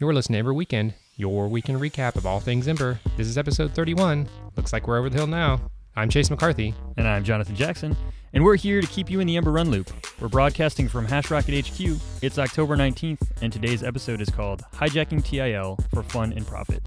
You're 0.00 0.14
listening 0.14 0.36
to 0.36 0.38
Ember 0.38 0.54
Weekend, 0.54 0.94
your 1.18 1.46
weekend 1.46 1.78
recap 1.78 2.16
of 2.16 2.24
all 2.24 2.40
things 2.40 2.66
Ember. 2.68 2.98
This 3.18 3.26
is 3.26 3.36
episode 3.36 3.74
31. 3.74 4.26
Looks 4.56 4.72
like 4.72 4.88
we're 4.88 4.96
over 4.96 5.10
the 5.10 5.18
hill 5.18 5.26
now. 5.26 5.60
I'm 5.94 6.08
Chase 6.08 6.30
McCarthy. 6.30 6.72
And 6.96 7.06
I'm 7.06 7.22
Jonathan 7.22 7.54
Jackson, 7.54 7.94
and 8.32 8.42
we're 8.42 8.56
here 8.56 8.80
to 8.80 8.86
keep 8.86 9.10
you 9.10 9.20
in 9.20 9.26
the 9.26 9.36
Ember 9.36 9.52
Run 9.52 9.70
Loop. 9.70 9.90
We're 10.18 10.28
broadcasting 10.28 10.88
from 10.88 11.04
Hashrocket 11.04 11.68
HQ. 11.68 12.00
It's 12.22 12.38
October 12.38 12.78
19th, 12.78 13.20
and 13.42 13.52
today's 13.52 13.82
episode 13.82 14.22
is 14.22 14.30
called 14.30 14.62
Hijacking 14.72 15.22
TIL 15.22 15.78
for 15.92 16.02
Fun 16.02 16.32
and 16.32 16.46
Profit. 16.46 16.82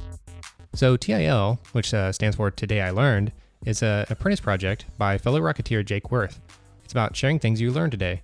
So, 0.73 0.97
TIL, 0.97 1.59
which 1.73 1.93
uh, 1.93 2.11
stands 2.13 2.37
for 2.37 2.49
Today 2.49 2.81
I 2.81 2.89
Learned, 2.89 3.31
is 3.63 3.83
a 3.83 4.07
apprentice 4.09 4.39
project 4.39 4.85
by 4.97 5.19
fellow 5.19 5.39
Rocketeer 5.39 5.85
Jake 5.85 6.09
Worth. 6.09 6.41
It's 6.83 6.93
about 6.93 7.15
sharing 7.15 7.37
things 7.37 7.61
you 7.61 7.69
learned 7.69 7.91
today. 7.91 8.23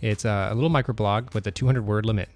It's 0.00 0.24
uh, 0.24 0.48
a 0.50 0.54
little 0.54 0.70
microblog 0.70 1.34
with 1.34 1.46
a 1.46 1.50
200 1.50 1.84
word 1.84 2.06
limit. 2.06 2.30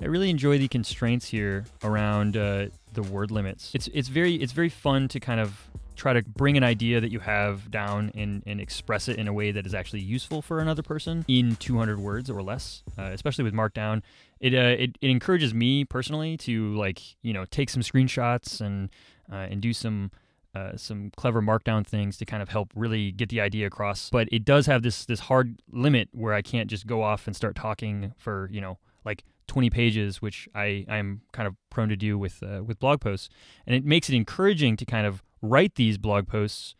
I 0.00 0.06
really 0.06 0.30
enjoy 0.30 0.58
the 0.58 0.68
constraints 0.68 1.28
here 1.28 1.64
around 1.82 2.36
uh, 2.36 2.66
the 2.92 3.02
word 3.02 3.30
limits. 3.30 3.72
It's 3.74 3.88
it's 3.88 4.08
very 4.08 4.36
it's 4.36 4.52
very 4.52 4.68
fun 4.68 5.08
to 5.08 5.20
kind 5.20 5.40
of 5.40 5.68
try 5.96 6.12
to 6.12 6.22
bring 6.22 6.56
an 6.56 6.62
idea 6.62 7.00
that 7.00 7.10
you 7.10 7.18
have 7.18 7.70
down 7.72 8.12
and, 8.14 8.42
and 8.46 8.60
express 8.60 9.08
it 9.08 9.18
in 9.18 9.26
a 9.26 9.32
way 9.32 9.50
that 9.50 9.66
is 9.66 9.74
actually 9.74 10.00
useful 10.00 10.40
for 10.40 10.60
another 10.60 10.82
person 10.82 11.24
in 11.26 11.56
200 11.56 11.98
words 11.98 12.30
or 12.30 12.40
less, 12.40 12.84
uh, 12.96 13.10
especially 13.12 13.42
with 13.42 13.52
Markdown. 13.52 14.02
It, 14.38 14.54
uh, 14.54 14.76
it 14.78 14.96
it 15.00 15.10
encourages 15.10 15.52
me 15.52 15.84
personally 15.84 16.36
to 16.38 16.74
like 16.76 17.00
you 17.22 17.32
know 17.32 17.44
take 17.46 17.68
some 17.68 17.82
screenshots 17.82 18.60
and 18.60 18.90
uh, 19.30 19.48
and 19.50 19.60
do 19.60 19.72
some 19.72 20.12
uh, 20.54 20.76
some 20.76 21.10
clever 21.16 21.42
markdown 21.42 21.84
things 21.84 22.16
to 22.18 22.24
kind 22.24 22.42
of 22.42 22.48
help 22.48 22.70
really 22.76 23.10
get 23.10 23.28
the 23.28 23.40
idea 23.40 23.66
across. 23.66 24.10
But 24.10 24.28
it 24.30 24.44
does 24.44 24.66
have 24.66 24.82
this 24.82 25.04
this 25.04 25.20
hard 25.20 25.60
limit 25.72 26.08
where 26.12 26.34
I 26.34 26.42
can't 26.42 26.70
just 26.70 26.86
go 26.86 27.02
off 27.02 27.26
and 27.26 27.34
start 27.34 27.56
talking 27.56 28.14
for 28.16 28.48
you 28.52 28.60
know 28.60 28.78
like 29.04 29.24
20 29.48 29.70
pages, 29.70 30.22
which 30.22 30.48
I 30.54 30.84
I'm 30.88 31.22
kind 31.32 31.48
of 31.48 31.56
prone 31.70 31.88
to 31.88 31.96
do 31.96 32.16
with 32.16 32.42
uh, 32.42 32.62
with 32.64 32.78
blog 32.78 33.00
posts, 33.00 33.28
and 33.66 33.74
it 33.74 33.84
makes 33.84 34.08
it 34.08 34.14
encouraging 34.14 34.76
to 34.76 34.84
kind 34.84 35.06
of 35.06 35.22
write 35.42 35.74
these 35.74 35.98
blog 35.98 36.28
posts 36.28 36.74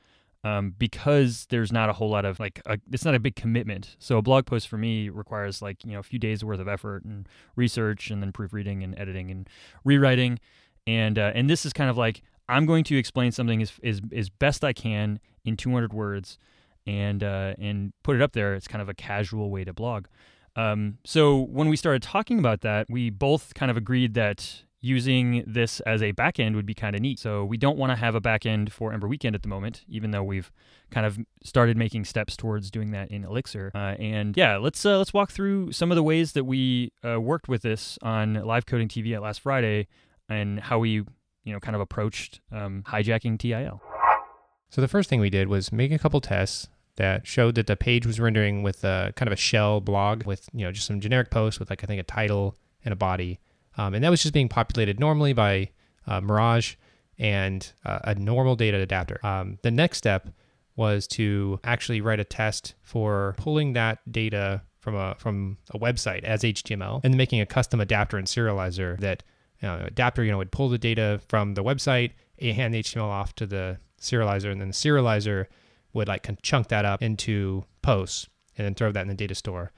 um, 0.44 0.74
because 0.78 1.46
there's 1.50 1.72
not 1.72 1.88
a 1.88 1.92
whole 1.94 2.10
lot 2.10 2.24
of 2.24 2.38
like 2.38 2.60
a, 2.66 2.78
it's 2.92 3.04
not 3.04 3.14
a 3.14 3.18
big 3.18 3.34
commitment. 3.34 3.96
So 3.98 4.18
a 4.18 4.22
blog 4.22 4.46
post 4.46 4.68
for 4.68 4.78
me 4.78 5.08
requires 5.08 5.60
like 5.60 5.84
you 5.84 5.92
know 5.92 5.98
a 5.98 6.04
few 6.04 6.18
days 6.18 6.44
worth 6.44 6.60
of 6.60 6.68
effort 6.68 7.04
and 7.04 7.28
research, 7.56 8.10
and 8.10 8.22
then 8.22 8.32
proofreading 8.32 8.82
and 8.82 8.98
editing 8.98 9.30
and 9.30 9.48
rewriting, 9.84 10.38
and 10.86 11.18
uh, 11.18 11.32
and 11.34 11.50
this 11.50 11.66
is 11.66 11.72
kind 11.72 11.90
of 11.90 11.96
like 11.96 12.22
I'm 12.48 12.66
going 12.66 12.84
to 12.84 12.96
explain 12.96 13.32
something 13.32 13.60
as 13.60 13.72
as, 13.82 14.00
as 14.14 14.30
best 14.30 14.64
I 14.64 14.72
can 14.72 15.20
in 15.44 15.56
200 15.56 15.92
words, 15.92 16.38
and 16.86 17.22
uh, 17.24 17.54
and 17.58 17.92
put 18.02 18.14
it 18.14 18.22
up 18.22 18.32
there. 18.32 18.54
It's 18.54 18.68
kind 18.68 18.82
of 18.82 18.88
a 18.88 18.94
casual 18.94 19.50
way 19.50 19.64
to 19.64 19.72
blog. 19.72 20.06
Um, 20.58 20.98
so 21.04 21.42
when 21.42 21.68
we 21.68 21.76
started 21.76 22.02
talking 22.02 22.40
about 22.40 22.62
that, 22.62 22.86
we 22.90 23.10
both 23.10 23.54
kind 23.54 23.70
of 23.70 23.76
agreed 23.76 24.14
that 24.14 24.64
using 24.80 25.44
this 25.46 25.80
as 25.80 26.02
a 26.02 26.12
backend 26.12 26.54
would 26.56 26.66
be 26.66 26.74
kind 26.74 26.96
of 26.96 27.02
neat. 27.02 27.20
So 27.20 27.44
we 27.44 27.56
don't 27.56 27.78
want 27.78 27.90
to 27.90 27.96
have 27.96 28.16
a 28.16 28.20
backend 28.20 28.70
for 28.70 28.92
Ember 28.92 29.06
Weekend 29.06 29.36
at 29.36 29.42
the 29.42 29.48
moment, 29.48 29.84
even 29.88 30.10
though 30.10 30.24
we've 30.24 30.50
kind 30.90 31.06
of 31.06 31.18
started 31.44 31.76
making 31.76 32.04
steps 32.04 32.36
towards 32.36 32.72
doing 32.72 32.90
that 32.90 33.10
in 33.10 33.24
Elixir. 33.24 33.70
Uh, 33.72 33.94
and 34.00 34.36
yeah, 34.36 34.56
let's 34.56 34.84
uh, 34.84 34.98
let's 34.98 35.14
walk 35.14 35.30
through 35.30 35.70
some 35.72 35.92
of 35.92 35.96
the 35.96 36.02
ways 36.02 36.32
that 36.32 36.44
we 36.44 36.92
uh, 37.04 37.20
worked 37.20 37.48
with 37.48 37.62
this 37.62 37.96
on 38.02 38.34
Live 38.34 38.66
Coding 38.66 38.88
TV 38.88 39.14
at 39.14 39.22
last 39.22 39.40
Friday, 39.40 39.86
and 40.28 40.58
how 40.58 40.80
we 40.80 40.90
you 40.90 41.52
know 41.52 41.60
kind 41.60 41.76
of 41.76 41.80
approached 41.80 42.40
um, 42.50 42.82
hijacking 42.88 43.38
TIL. 43.38 43.80
So 44.70 44.80
the 44.80 44.88
first 44.88 45.08
thing 45.08 45.20
we 45.20 45.30
did 45.30 45.48
was 45.48 45.72
make 45.72 45.92
a 45.92 45.98
couple 45.98 46.20
tests 46.20 46.68
that 46.98 47.26
showed 47.26 47.54
that 47.54 47.66
the 47.66 47.76
page 47.76 48.04
was 48.06 48.20
rendering 48.20 48.62
with 48.62 48.84
a 48.84 49.12
kind 49.16 49.26
of 49.28 49.32
a 49.32 49.36
shell 49.36 49.80
blog 49.80 50.24
with 50.24 50.48
you 50.52 50.64
know 50.64 50.72
just 50.72 50.86
some 50.86 51.00
generic 51.00 51.30
posts 51.30 51.58
with 51.58 51.70
like 51.70 51.82
I 51.82 51.86
think 51.86 52.00
a 52.00 52.04
title 52.04 52.56
and 52.84 52.92
a 52.92 52.96
body, 52.96 53.40
um, 53.76 53.94
and 53.94 54.04
that 54.04 54.10
was 54.10 54.22
just 54.22 54.34
being 54.34 54.48
populated 54.48 55.00
normally 55.00 55.32
by 55.32 55.70
uh, 56.06 56.20
Mirage 56.20 56.74
and 57.18 57.72
uh, 57.84 58.00
a 58.04 58.14
normal 58.14 58.56
data 58.56 58.78
adapter. 58.78 59.24
Um, 59.24 59.58
the 59.62 59.70
next 59.70 59.98
step 59.98 60.28
was 60.76 61.06
to 61.08 61.58
actually 61.64 62.00
write 62.00 62.20
a 62.20 62.24
test 62.24 62.74
for 62.82 63.34
pulling 63.38 63.72
that 63.72 63.98
data 64.10 64.62
from 64.80 64.94
a 64.94 65.14
from 65.18 65.58
a 65.70 65.78
website 65.78 66.24
as 66.24 66.42
HTML 66.42 67.00
and 67.04 67.16
making 67.16 67.40
a 67.40 67.46
custom 67.46 67.80
adapter 67.80 68.16
and 68.16 68.26
serializer 68.26 68.98
that 69.00 69.22
you 69.60 69.68
know, 69.68 69.82
adapter 69.86 70.24
you 70.24 70.30
know 70.30 70.38
would 70.38 70.52
pull 70.52 70.68
the 70.68 70.78
data 70.78 71.20
from 71.28 71.54
the 71.54 71.64
website, 71.64 72.12
hand 72.40 72.74
the 72.74 72.82
HTML 72.82 73.02
off 73.02 73.34
to 73.36 73.46
the 73.46 73.78
serializer, 74.00 74.50
and 74.50 74.60
then 74.60 74.68
the 74.68 74.74
serializer 74.74 75.46
would 75.98 76.08
like 76.08 76.26
chunk 76.42 76.68
that 76.68 76.84
up 76.84 77.02
into 77.02 77.64
posts 77.82 78.28
and 78.56 78.64
then 78.64 78.74
throw 78.74 78.90
that 78.90 79.02
in 79.02 79.08
the 79.08 79.14
data 79.14 79.34
store. 79.34 79.72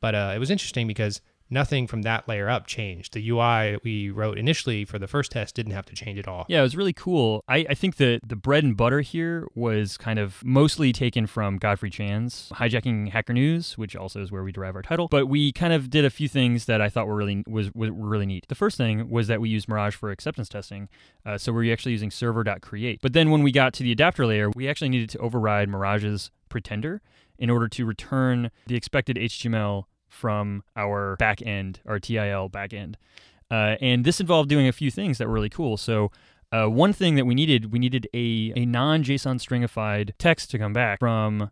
But 0.00 0.14
uh, 0.14 0.32
it 0.34 0.38
was 0.38 0.50
interesting 0.50 0.86
because 0.86 1.20
nothing 1.50 1.86
from 1.86 2.02
that 2.02 2.28
layer 2.28 2.48
up 2.48 2.66
changed. 2.66 3.14
The 3.14 3.30
UI 3.30 3.78
we 3.82 4.10
wrote 4.10 4.38
initially 4.38 4.84
for 4.84 4.98
the 4.98 5.06
first 5.06 5.32
test 5.32 5.54
didn't 5.54 5.72
have 5.72 5.86
to 5.86 5.94
change 5.94 6.18
at 6.18 6.28
all. 6.28 6.46
Yeah, 6.48 6.60
it 6.60 6.62
was 6.62 6.76
really 6.76 6.92
cool. 6.92 7.44
I, 7.48 7.66
I 7.68 7.74
think 7.74 7.96
the 7.96 8.20
the 8.26 8.36
bread 8.36 8.64
and 8.64 8.76
butter 8.76 9.00
here 9.00 9.46
was 9.54 9.96
kind 9.96 10.18
of 10.18 10.42
mostly 10.44 10.92
taken 10.92 11.26
from 11.26 11.58
Godfrey 11.58 11.90
Chan's 11.90 12.50
hijacking 12.54 13.10
Hacker 13.10 13.32
News, 13.32 13.78
which 13.78 13.96
also 13.96 14.22
is 14.22 14.32
where 14.32 14.42
we 14.42 14.52
derive 14.52 14.76
our 14.76 14.82
title. 14.82 15.08
But 15.08 15.26
we 15.26 15.52
kind 15.52 15.72
of 15.72 15.90
did 15.90 16.04
a 16.04 16.10
few 16.10 16.28
things 16.28 16.66
that 16.66 16.80
I 16.80 16.88
thought 16.88 17.06
were 17.06 17.16
really 17.16 17.44
was, 17.46 17.72
was 17.74 17.90
really 17.90 18.26
neat. 18.26 18.46
The 18.48 18.54
first 18.54 18.76
thing 18.76 19.08
was 19.08 19.28
that 19.28 19.40
we 19.40 19.48
used 19.48 19.68
Mirage 19.68 19.94
for 19.94 20.10
acceptance 20.10 20.48
testing. 20.48 20.88
Uh, 21.24 21.38
so 21.38 21.52
we're 21.52 21.72
actually 21.72 21.92
using 21.92 22.10
server.create. 22.10 23.00
But 23.02 23.12
then 23.12 23.30
when 23.30 23.42
we 23.42 23.52
got 23.52 23.72
to 23.74 23.82
the 23.82 23.92
adapter 23.92 24.26
layer, 24.26 24.50
we 24.50 24.68
actually 24.68 24.88
needed 24.88 25.10
to 25.10 25.18
override 25.18 25.68
Mirage's 25.68 26.30
pretender 26.48 27.02
in 27.38 27.50
order 27.50 27.68
to 27.68 27.84
return 27.84 28.50
the 28.66 28.76
expected 28.76 29.16
HTML 29.16 29.84
from 30.16 30.62
our 30.74 31.16
backend, 31.20 31.76
our 31.86 32.00
TIL 32.00 32.50
backend. 32.50 32.94
Uh, 33.50 33.76
and 33.80 34.04
this 34.04 34.20
involved 34.20 34.48
doing 34.48 34.66
a 34.66 34.72
few 34.72 34.90
things 34.90 35.18
that 35.18 35.28
were 35.28 35.34
really 35.34 35.50
cool. 35.50 35.76
So 35.76 36.10
uh, 36.50 36.66
one 36.66 36.92
thing 36.92 37.14
that 37.16 37.26
we 37.26 37.34
needed, 37.34 37.72
we 37.72 37.78
needed 37.78 38.08
a, 38.14 38.52
a 38.56 38.66
non-JSON 38.66 39.38
stringified 39.38 40.12
text 40.18 40.50
to 40.50 40.58
come 40.58 40.72
back 40.72 40.98
from 40.98 41.50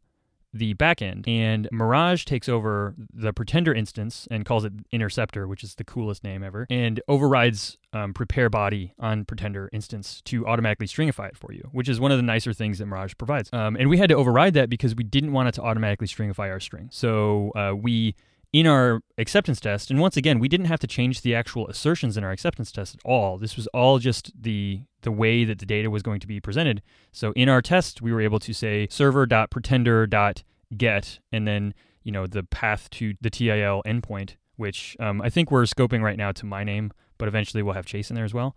the 0.54 0.72
backend. 0.74 1.26
And 1.28 1.68
Mirage 1.72 2.24
takes 2.24 2.48
over 2.48 2.94
the 3.12 3.32
Pretender 3.32 3.74
instance 3.74 4.28
and 4.30 4.44
calls 4.44 4.64
it 4.64 4.72
Interceptor, 4.92 5.48
which 5.48 5.64
is 5.64 5.74
the 5.74 5.84
coolest 5.84 6.22
name 6.22 6.44
ever, 6.44 6.66
and 6.70 7.00
overrides 7.08 7.76
um, 7.92 8.14
prepare 8.14 8.48
body 8.48 8.94
on 8.98 9.24
Pretender 9.24 9.68
instance 9.72 10.22
to 10.26 10.46
automatically 10.46 10.86
stringify 10.86 11.28
it 11.28 11.36
for 11.36 11.52
you, 11.52 11.68
which 11.72 11.88
is 11.88 11.98
one 11.98 12.12
of 12.12 12.18
the 12.18 12.22
nicer 12.22 12.52
things 12.52 12.78
that 12.78 12.86
Mirage 12.86 13.14
provides. 13.18 13.50
Um, 13.52 13.76
and 13.76 13.90
we 13.90 13.98
had 13.98 14.08
to 14.10 14.14
override 14.14 14.54
that 14.54 14.70
because 14.70 14.94
we 14.94 15.04
didn't 15.04 15.32
want 15.32 15.48
it 15.48 15.52
to 15.56 15.62
automatically 15.62 16.06
stringify 16.06 16.50
our 16.50 16.60
string. 16.60 16.88
So 16.92 17.50
uh, 17.56 17.74
we 17.76 18.14
in 18.54 18.66
our 18.68 19.00
acceptance 19.18 19.58
test, 19.58 19.90
and 19.90 19.98
once 19.98 20.16
again, 20.16 20.38
we 20.38 20.46
didn't 20.46 20.66
have 20.66 20.78
to 20.78 20.86
change 20.86 21.22
the 21.22 21.34
actual 21.34 21.66
assertions 21.66 22.16
in 22.16 22.22
our 22.22 22.30
acceptance 22.30 22.70
test 22.70 22.94
at 22.94 23.00
all. 23.04 23.36
This 23.36 23.56
was 23.56 23.66
all 23.74 23.98
just 23.98 24.30
the 24.40 24.82
the 25.02 25.10
way 25.10 25.44
that 25.44 25.58
the 25.58 25.66
data 25.66 25.90
was 25.90 26.04
going 26.04 26.20
to 26.20 26.28
be 26.28 26.38
presented. 26.40 26.80
So 27.10 27.32
in 27.32 27.48
our 27.48 27.60
test, 27.60 28.00
we 28.00 28.12
were 28.12 28.20
able 28.20 28.38
to 28.38 28.54
say 28.54 28.86
server.pretender.get, 28.88 31.18
and 31.32 31.48
then 31.48 31.74
you 32.04 32.12
know 32.12 32.28
the 32.28 32.44
path 32.44 32.88
to 32.90 33.14
the 33.20 33.28
TIL 33.28 33.82
endpoint, 33.84 34.36
which 34.54 34.96
um, 35.00 35.20
I 35.20 35.30
think 35.30 35.50
we're 35.50 35.64
scoping 35.64 36.02
right 36.02 36.16
now 36.16 36.30
to 36.30 36.46
my 36.46 36.62
name, 36.62 36.92
but 37.18 37.26
eventually 37.26 37.64
we'll 37.64 37.74
have 37.74 37.86
Chase 37.86 38.08
in 38.08 38.14
there 38.14 38.24
as 38.24 38.34
well 38.34 38.54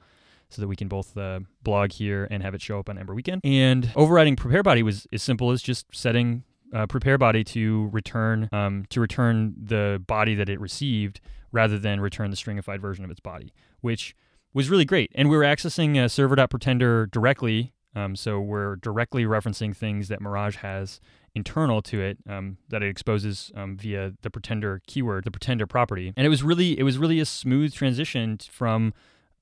so 0.49 0.61
that 0.61 0.67
we 0.67 0.75
can 0.75 0.87
both 0.87 1.17
uh, 1.17 1.39
blog 1.63 1.91
here 1.91 2.27
and 2.29 2.43
have 2.43 2.53
it 2.53 2.61
show 2.61 2.77
up 2.79 2.87
on 2.87 2.99
Ember 2.99 3.15
Weekend. 3.15 3.41
And 3.43 3.91
overriding 3.95 4.35
prepare 4.35 4.61
body 4.61 4.83
was 4.83 5.07
as 5.11 5.23
simple 5.23 5.49
as 5.51 5.63
just 5.63 5.87
setting 5.91 6.43
uh, 6.73 6.87
prepare 6.87 7.17
body 7.17 7.43
to 7.43 7.89
return 7.91 8.49
um, 8.51 8.85
to 8.89 8.99
return 8.99 9.55
the 9.61 10.03
body 10.05 10.35
that 10.35 10.49
it 10.49 10.59
received 10.59 11.21
rather 11.51 11.79
than 11.79 11.99
return 12.01 12.29
the 12.29 12.37
stringified 12.37 12.79
version 12.79 13.05
of 13.05 13.11
its 13.11 13.19
body, 13.19 13.53
which 13.81 14.15
was 14.53 14.69
really 14.69 14.85
great. 14.85 15.11
And 15.15 15.29
we 15.29 15.37
were 15.37 15.43
accessing 15.43 15.97
uh, 15.97 16.07
server.pretender 16.07 17.07
directly, 17.07 17.73
um, 17.95 18.15
so 18.15 18.39
we're 18.39 18.75
directly 18.77 19.23
referencing 19.23 19.75
things 19.75 20.07
that 20.07 20.21
Mirage 20.21 20.57
has 20.57 20.99
internal 21.35 21.81
to 21.83 22.01
it 22.01 22.17
um, 22.27 22.57
that 22.69 22.81
it 22.81 22.89
exposes 22.89 23.51
um, 23.55 23.77
via 23.77 24.13
the 24.21 24.29
pretender 24.29 24.81
keyword, 24.87 25.23
the 25.23 25.31
pretender 25.31 25.67
property. 25.67 26.13
And 26.17 26.25
it 26.25 26.29
was 26.29 26.43
really 26.43 26.77
it 26.77 26.83
was 26.83 26.97
really 26.97 27.19
a 27.19 27.25
smooth 27.25 27.73
transition 27.73 28.39
from 28.49 28.93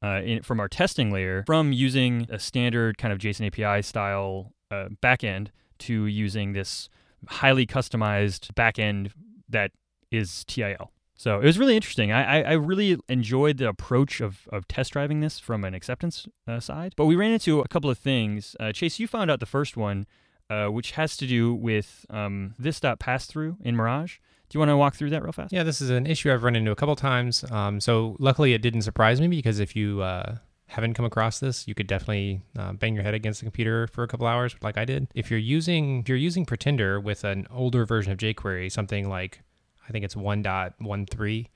uh, 0.04 0.22
in, 0.24 0.44
from 0.44 0.60
our 0.60 0.68
testing 0.68 1.12
layer 1.12 1.44
from 1.48 1.72
using 1.72 2.28
a 2.30 2.38
standard 2.38 2.98
kind 2.98 3.12
of 3.14 3.20
JSON 3.20 3.48
API 3.48 3.82
style 3.82 4.52
uh, 4.70 4.90
backend 5.02 5.48
to 5.80 6.06
using 6.06 6.54
this 6.54 6.90
highly 7.28 7.66
customized 7.66 8.54
backend 8.54 9.12
that 9.50 9.72
is 10.12 10.44
TIL. 10.46 10.92
So 11.18 11.40
it 11.40 11.46
was 11.46 11.58
really 11.58 11.76
interesting. 11.76 12.12
I, 12.12 12.42
I, 12.42 12.42
I, 12.42 12.52
really 12.54 12.98
enjoyed 13.08 13.58
the 13.58 13.70
approach 13.70 14.20
of, 14.20 14.50
of 14.52 14.68
test 14.68 14.92
driving 14.92 15.22
this 15.22 15.40
from 15.40 15.64
an 15.64 15.74
acceptance 15.74 16.28
uh, 16.46 16.60
side. 16.60 16.94
But 16.98 17.06
we 17.06 17.16
ran 17.16 17.32
into 17.32 17.62
a 17.62 17.68
couple 17.70 17.90
of 17.90 17.98
things. 17.98 18.56
Uh, 18.60 18.74
Chase, 18.74 19.00
you 19.00 19.08
found 19.08 19.32
out 19.32 19.40
the 19.40 19.46
first 19.46 19.78
one, 19.78 20.08
uh, 20.50 20.68
which 20.68 20.92
has 20.92 21.16
to 21.18 21.26
do 21.26 21.54
with 21.54 22.06
um, 22.10 22.54
this 22.60 22.82
dot 22.82 23.00
pass 23.00 23.28
through 23.28 23.56
in 23.62 23.78
Mirage. 23.78 24.18
Do 24.50 24.58
you 24.58 24.60
want 24.60 24.70
to 24.70 24.78
walk 24.78 24.96
through 24.96 25.10
that 25.12 25.24
real 25.24 25.32
fast? 25.32 25.54
Yeah, 25.54 25.64
this 25.64 25.82
is 25.82 25.90
an 25.90 26.06
issue 26.06 26.32
I've 26.32 26.44
run 26.44 26.56
into 26.56 26.72
a 26.72 26.76
couple 26.76 26.96
times. 26.96 27.50
Um, 27.50 27.80
so 27.80 28.16
luckily, 28.20 28.54
it 28.54 28.62
didn't 28.62 28.82
surprise 28.82 29.22
me 29.22 29.28
because 29.28 29.60
if 29.60 29.76
you 29.76 30.02
uh, 30.02 30.36
haven't 30.68 30.96
come 30.96 31.06
across 31.06 31.40
this, 31.40 31.68
you 31.68 31.76
could 31.76 31.88
definitely 31.88 32.42
uh, 32.58 32.74
bang 32.74 32.96
your 32.96 33.04
head 33.04 33.14
against 33.14 33.40
the 33.40 33.46
computer 33.46 33.88
for 33.88 34.04
a 34.04 34.08
couple 34.08 34.26
hours, 34.28 34.56
like 34.62 34.78
I 34.78 34.86
did. 34.86 35.08
If 35.14 35.30
you're 35.30 35.40
using 35.40 36.00
if 36.00 36.10
you're 36.10 36.18
using 36.18 36.46
Pretender 36.46 37.00
with 37.00 37.24
an 37.24 37.48
older 37.52 37.86
version 37.86 38.12
of 38.12 38.18
jQuery, 38.18 38.72
something 38.72 39.08
like 39.08 39.42
I 39.88 39.92
think 39.92 40.04
it's 40.04 40.16
1.13 40.16 41.48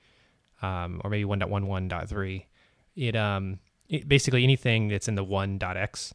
um, 0.62 1.00
or 1.02 1.10
maybe 1.10 1.24
1.11.3, 1.24 2.44
it 2.96 3.16
um 3.16 3.58
it, 3.88 4.08
basically 4.08 4.44
anything 4.44 4.88
that's 4.88 5.08
in 5.08 5.16
the 5.16 5.24
1.x, 5.24 6.14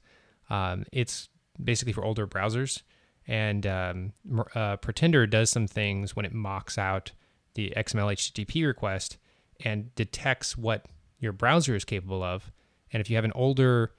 um, 0.49 0.85
it's 0.91 1.29
basically 1.61 1.93
for 1.93 2.03
older 2.05 2.25
browsers. 2.25 2.81
And 3.27 3.65
um, 3.65 4.13
uh, 4.53 4.77
Pretender 4.77 5.25
does 5.25 5.49
some 5.49 5.67
things 5.67 6.15
when 6.15 6.25
it 6.25 6.33
mocks 6.33 6.77
out 6.77 7.11
the 7.55 7.73
XML 7.75 8.13
HTTP 8.13 8.65
request 8.65 9.17
and 9.63 9.93
detects 9.95 10.57
what 10.57 10.85
your 11.19 11.31
browser 11.31 11.75
is 11.75 11.83
capable 11.85 12.21
of. 12.21 12.51
And 12.95 13.01
if 13.01 13.09
you 13.09 13.17
have 13.17 13.25
an 13.25 13.33
older 13.35 13.91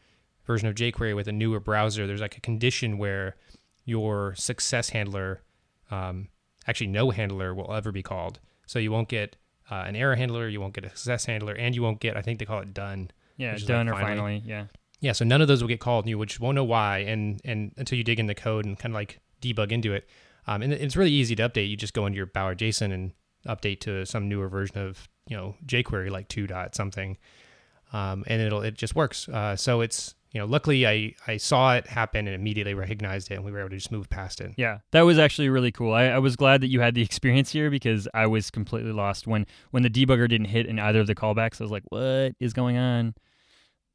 version 0.46 0.66
of 0.70 0.74
jQuery 0.74 1.14
with 1.14 1.28
a 1.28 1.32
newer 1.32 1.60
browser, 1.60 2.06
there's 2.06 2.22
like 2.22 2.38
a 2.38 2.40
condition 2.40 2.96
where 2.96 3.36
your 3.84 4.34
success 4.36 4.88
handler, 4.88 5.42
um, 5.90 6.28
actually 6.66 6.86
no 6.86 7.10
handler 7.10 7.54
will 7.54 7.74
ever 7.74 7.92
be 7.92 8.02
called. 8.02 8.40
So 8.64 8.78
you 8.78 8.90
won't 8.90 9.10
get 9.10 9.36
uh, 9.70 9.84
an 9.86 9.96
error 9.96 10.14
handler, 10.14 10.48
you 10.48 10.62
won't 10.62 10.72
get 10.72 10.86
a 10.86 10.88
success 10.88 11.26
handler, 11.26 11.52
and 11.52 11.74
you 11.74 11.82
won't 11.82 12.00
get 12.00 12.16
I 12.16 12.22
think 12.22 12.38
they 12.38 12.46
call 12.46 12.60
it 12.60 12.72
done. 12.72 13.10
Yeah, 13.36 13.54
done 13.58 13.86
like 13.86 13.96
or 13.96 14.00
finally. 14.00 14.16
finally. 14.16 14.42
Yeah. 14.46 14.64
Yeah, 15.00 15.12
so 15.12 15.26
none 15.26 15.42
of 15.42 15.48
those 15.48 15.60
will 15.60 15.68
get 15.68 15.78
called, 15.78 16.06
and 16.06 16.08
you 16.08 16.24
just 16.24 16.40
won't 16.40 16.54
know 16.54 16.64
why, 16.64 17.00
and 17.00 17.38
and 17.44 17.74
until 17.76 17.98
you 17.98 18.02
dig 18.02 18.18
in 18.18 18.28
the 18.28 18.34
code 18.34 18.64
and 18.64 18.78
kind 18.78 18.94
of 18.94 18.94
like 18.94 19.20
debug 19.42 19.72
into 19.72 19.92
it. 19.92 20.08
Um, 20.46 20.62
and 20.62 20.72
it's 20.72 20.96
really 20.96 21.12
easy 21.12 21.36
to 21.36 21.46
update. 21.46 21.68
You 21.68 21.76
just 21.76 21.92
go 21.92 22.06
into 22.06 22.16
your 22.16 22.24
Bower 22.24 22.54
JSON 22.54 22.94
and 22.94 23.12
update 23.46 23.80
to 23.80 24.06
some 24.06 24.26
newer 24.26 24.48
version 24.48 24.78
of 24.78 25.06
you 25.28 25.36
know 25.36 25.54
jQuery 25.66 26.10
like 26.10 26.28
two 26.28 26.46
dot 26.46 26.74
something, 26.74 27.18
um, 27.92 28.24
and 28.26 28.40
it'll 28.42 28.62
it 28.62 28.74
just 28.74 28.94
works. 28.94 29.28
Uh, 29.28 29.56
so 29.56 29.80
it's 29.80 30.14
you 30.32 30.40
know 30.40 30.46
luckily 30.46 30.86
I 30.86 31.14
I 31.26 31.36
saw 31.36 31.74
it 31.74 31.86
happen 31.86 32.26
and 32.26 32.34
immediately 32.34 32.74
recognized 32.74 33.30
it, 33.30 33.34
and 33.34 33.44
we 33.44 33.52
were 33.52 33.60
able 33.60 33.70
to 33.70 33.76
just 33.76 33.92
move 33.92 34.08
past 34.08 34.40
it. 34.40 34.52
Yeah, 34.56 34.78
that 34.92 35.02
was 35.02 35.18
actually 35.18 35.48
really 35.48 35.72
cool. 35.72 35.92
I, 35.92 36.04
I 36.04 36.18
was 36.18 36.36
glad 36.36 36.60
that 36.62 36.68
you 36.68 36.80
had 36.80 36.94
the 36.94 37.02
experience 37.02 37.50
here 37.52 37.70
because 37.70 38.08
I 38.14 38.26
was 38.26 38.50
completely 38.50 38.92
lost 38.92 39.26
when 39.26 39.46
when 39.70 39.82
the 39.82 39.90
debugger 39.90 40.28
didn't 40.28 40.48
hit 40.48 40.66
in 40.66 40.78
either 40.78 41.00
of 41.00 41.06
the 41.06 41.14
callbacks. 41.14 41.60
I 41.60 41.64
was 41.64 41.70
like, 41.70 41.84
what 41.88 42.34
is 42.40 42.52
going 42.52 42.76
on? 42.76 43.14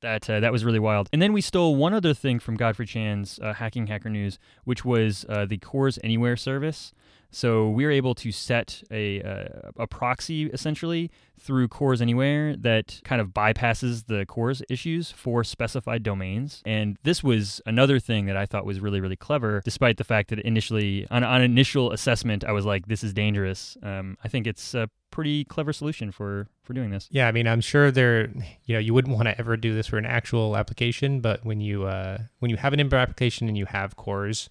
That 0.01 0.29
uh, 0.29 0.39
that 0.39 0.51
was 0.51 0.65
really 0.65 0.79
wild. 0.79 1.09
And 1.13 1.21
then 1.21 1.33
we 1.33 1.41
stole 1.41 1.75
one 1.75 1.93
other 1.93 2.13
thing 2.13 2.39
from 2.39 2.55
Godfrey 2.55 2.85
Chan's 2.85 3.39
uh, 3.41 3.53
Hacking 3.53 3.87
Hacker 3.87 4.09
News, 4.09 4.39
which 4.63 4.83
was 4.83 5.25
uh, 5.29 5.45
the 5.45 5.57
CORS 5.57 5.99
Anywhere 6.03 6.35
service. 6.35 6.91
So 7.33 7.69
we 7.69 7.85
were 7.85 7.91
able 7.91 8.13
to 8.15 8.31
set 8.31 8.83
a, 8.91 9.21
uh, 9.21 9.71
a 9.77 9.87
proxy 9.87 10.47
essentially 10.47 11.09
through 11.39 11.69
CORS 11.69 12.01
Anywhere 12.01 12.57
that 12.57 12.99
kind 13.05 13.21
of 13.21 13.29
bypasses 13.29 14.07
the 14.07 14.25
CORS 14.25 14.61
issues 14.69 15.11
for 15.11 15.43
specified 15.45 16.03
domains. 16.03 16.61
And 16.65 16.97
this 17.03 17.23
was 17.23 17.61
another 17.65 17.99
thing 17.99 18.25
that 18.25 18.35
I 18.35 18.45
thought 18.45 18.65
was 18.65 18.81
really, 18.81 18.99
really 18.99 19.15
clever, 19.15 19.61
despite 19.63 19.95
the 19.95 20.03
fact 20.03 20.29
that 20.29 20.39
initially, 20.39 21.07
on, 21.09 21.23
on 21.23 21.41
initial 21.41 21.91
assessment, 21.91 22.43
I 22.43 22.51
was 22.51 22.65
like, 22.65 22.87
this 22.87 23.01
is 23.01 23.13
dangerous. 23.13 23.77
Um, 23.81 24.17
I 24.23 24.27
think 24.27 24.45
it's 24.45 24.73
a 24.73 24.89
pretty 25.11 25.43
clever 25.43 25.73
solution 25.73 26.11
for, 26.11 26.47
for 26.63 26.73
doing 26.73 26.89
this. 26.89 27.07
Yeah, 27.11 27.27
I 27.27 27.31
mean, 27.31 27.47
I'm 27.47 27.61
sure 27.61 27.91
there, 27.91 28.29
you 28.65 28.73
know, 28.73 28.79
you 28.79 28.93
wouldn't 28.93 29.15
want 29.15 29.27
to 29.27 29.37
ever 29.37 29.57
do 29.57 29.73
this 29.73 29.87
for 29.87 29.97
an 29.97 30.05
actual 30.05 30.57
application, 30.57 31.19
but 31.19 31.45
when 31.45 31.61
you, 31.61 31.83
uh, 31.83 32.17
when 32.39 32.49
you 32.49 32.57
have 32.57 32.73
an 32.73 32.79
inbound 32.79 33.01
application 33.01 33.47
and 33.47 33.57
you 33.57 33.65
have 33.65 33.95
CORS, 33.95 34.49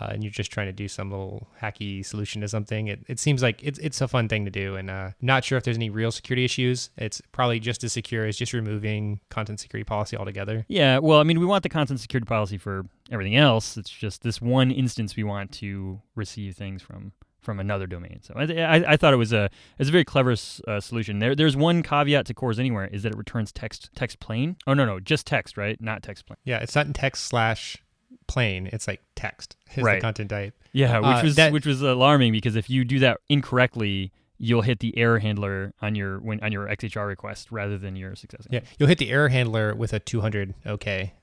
uh, 0.00 0.10
and 0.10 0.22
you're 0.22 0.30
just 0.30 0.52
trying 0.52 0.68
to 0.68 0.72
do 0.72 0.86
some 0.86 1.10
little 1.10 1.48
hacky 1.60 2.04
solution 2.06 2.40
to 2.40 2.48
something, 2.48 2.86
it, 2.86 3.00
it 3.08 3.18
seems 3.18 3.42
like 3.42 3.60
it's, 3.62 3.78
it's 3.80 4.00
a 4.00 4.06
fun 4.06 4.28
thing 4.28 4.44
to 4.44 4.50
do. 4.50 4.76
And 4.76 4.88
uh, 4.88 5.10
not 5.20 5.42
sure 5.42 5.58
if 5.58 5.64
there's 5.64 5.76
any 5.76 5.90
real 5.90 6.12
security 6.12 6.44
issues. 6.44 6.90
It's 6.96 7.20
probably 7.32 7.58
just 7.58 7.82
as 7.82 7.92
secure 7.92 8.24
as 8.24 8.36
just 8.36 8.52
removing 8.52 9.20
content 9.30 9.58
security 9.58 9.84
policy 9.84 10.16
altogether. 10.16 10.64
Yeah, 10.68 10.98
well, 10.98 11.18
I 11.18 11.24
mean, 11.24 11.40
we 11.40 11.46
want 11.46 11.64
the 11.64 11.68
content 11.68 11.98
security 11.98 12.26
policy 12.26 12.56
for 12.56 12.86
everything 13.10 13.34
else. 13.34 13.76
It's 13.76 13.90
just 13.90 14.22
this 14.22 14.40
one 14.40 14.70
instance 14.70 15.16
we 15.16 15.24
want 15.24 15.50
to 15.54 16.00
receive 16.14 16.54
things 16.54 16.82
from 16.82 17.12
from 17.40 17.58
another 17.58 17.86
domain. 17.86 18.20
So 18.22 18.34
I, 18.36 18.44
I, 18.44 18.92
I, 18.92 18.96
thought 18.96 19.12
it 19.12 19.18
was 19.18 19.32
a 19.32 19.50
it's 19.78 19.88
a 19.88 19.92
very 19.92 20.04
clever 20.04 20.32
uh, 20.32 20.80
solution. 20.80 21.18
There 21.18 21.34
there's 21.34 21.56
one 21.56 21.82
caveat 21.82 22.26
to 22.26 22.34
CORS 22.34 22.58
Anywhere 22.58 22.86
is 22.86 23.02
that 23.02 23.12
it 23.12 23.18
returns 23.18 23.52
text 23.52 23.90
text 23.94 24.20
plain. 24.20 24.56
Oh 24.66 24.74
no 24.74 24.84
no 24.84 25.00
just 25.00 25.26
text 25.26 25.56
right, 25.56 25.80
not 25.80 26.02
text 26.02 26.26
plain. 26.26 26.36
Yeah, 26.44 26.58
it's 26.58 26.74
not 26.74 26.86
in 26.86 26.92
text 26.92 27.24
slash 27.24 27.78
plain. 28.26 28.68
It's 28.72 28.86
like 28.86 29.02
text 29.16 29.56
is 29.74 29.82
right. 29.82 29.96
the 29.96 30.00
content 30.00 30.30
type. 30.30 30.54
Yeah, 30.72 30.98
which 30.98 31.06
uh, 31.06 31.20
was 31.24 31.36
that, 31.36 31.52
which 31.52 31.66
was 31.66 31.82
alarming 31.82 32.32
because 32.32 32.56
if 32.56 32.70
you 32.70 32.84
do 32.84 32.98
that 33.00 33.18
incorrectly, 33.28 34.12
you'll 34.38 34.62
hit 34.62 34.80
the 34.80 34.96
error 34.96 35.18
handler 35.18 35.74
on 35.82 35.94
your 35.94 36.18
when 36.20 36.40
on 36.40 36.52
your 36.52 36.66
XHR 36.66 37.06
request 37.06 37.50
rather 37.50 37.78
than 37.78 37.96
your 37.96 38.14
success. 38.14 38.46
Yeah, 38.50 38.60
you'll 38.78 38.88
hit 38.88 38.98
the 38.98 39.10
error 39.10 39.28
handler 39.28 39.74
with 39.74 39.92
a 39.92 39.98
200 39.98 40.54
OK. 40.66 41.14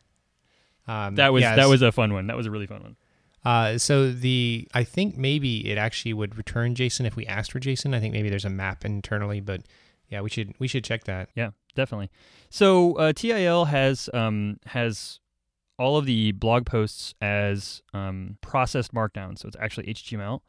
Um, 0.88 1.16
that 1.16 1.34
was 1.34 1.44
that 1.44 1.68
was 1.68 1.82
a 1.82 1.92
fun 1.92 2.14
one. 2.14 2.28
That 2.28 2.38
was 2.38 2.46
a 2.46 2.52
really 2.52 2.68
fun 2.68 2.82
one. 2.82 2.96
Uh, 3.48 3.78
so 3.78 4.12
the 4.12 4.68
I 4.74 4.84
think 4.84 5.16
maybe 5.16 5.72
it 5.72 5.78
actually 5.78 6.12
would 6.12 6.38
return 6.38 6.76
JSON 6.76 7.08
if 7.08 7.16
we 7.16 7.26
asked 7.28 7.54
for 7.54 7.62
JSON. 7.62 7.96
I 7.96 8.02
think 8.02 8.14
maybe 8.14 8.30
there's 8.30 8.44
a 8.44 8.50
map 8.50 8.84
internally, 8.84 9.40
but 9.40 9.62
yeah, 10.10 10.20
we 10.20 10.30
should 10.30 10.54
we 10.60 10.68
should 10.68 10.84
check 10.84 11.06
that. 11.06 11.30
Yeah, 11.34 11.52
definitely. 11.74 12.10
So 12.50 12.98
uh, 12.98 13.14
TIL 13.14 13.64
has 13.64 14.10
um, 14.14 14.60
has 14.66 15.22
all 15.80 15.96
of 15.96 16.06
the 16.06 16.34
blog 16.34 16.66
posts 16.66 17.14
as 17.22 17.82
um, 17.94 18.38
processed 18.42 18.94
markdown. 18.94 19.40
So 19.40 19.48
it's 19.48 19.56
actually 19.62 19.94
HTML. 19.94 20.42